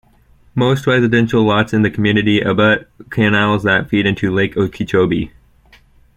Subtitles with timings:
[0.55, 5.31] Most residential lots in the community abut canals that feed into Lake Okeechobee.